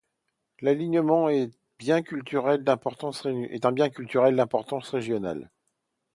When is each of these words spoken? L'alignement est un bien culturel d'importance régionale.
L'alignement 0.61 1.29
est 1.29 1.43
un 1.43 1.49
bien 1.77 2.01
culturel 2.01 2.63
d'importance 2.63 3.21
régionale. 4.89 5.51